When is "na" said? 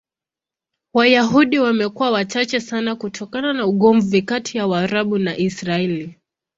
3.53-3.65, 5.17-5.37